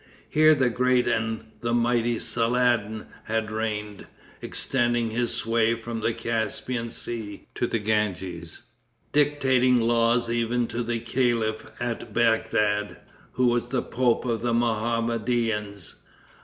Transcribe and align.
Here 0.27 0.55
the 0.55 0.71
"great 0.71 1.07
and 1.07 1.51
the 1.59 1.75
mighty 1.75 2.17
Saladin" 2.17 3.05
had 3.25 3.51
reigned, 3.51 4.07
extending 4.41 5.11
his 5.11 5.35
sway 5.35 5.75
from 5.75 6.01
the 6.01 6.11
Caspian 6.11 6.89
Sea 6.89 7.45
to 7.53 7.67
the 7.67 7.77
Ganges, 7.77 8.63
dictating 9.11 9.79
laws 9.79 10.27
even 10.27 10.65
to 10.69 10.81
the 10.81 10.99
Caliph 10.99 11.71
at 11.79 12.15
Bagdad, 12.15 12.97
who 13.33 13.45
was 13.45 13.67
the 13.67 13.83
Pope 13.83 14.25
of 14.25 14.41
the 14.41 14.55
Mohammedans. 14.55 15.97